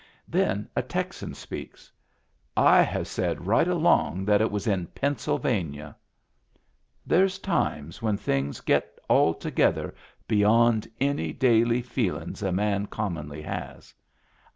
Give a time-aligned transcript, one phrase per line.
[0.27, 1.91] Then a Texan speaks."
[2.57, 5.95] I have said right along that it was in Pennsylvania."
[7.05, 9.93] There's times when things get altogether
[10.27, 13.93] beyond any daily feelin's a man commonly has.